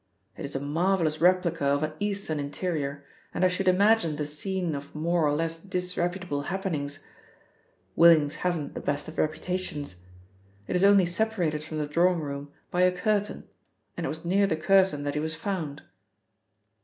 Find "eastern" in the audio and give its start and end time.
1.99-2.39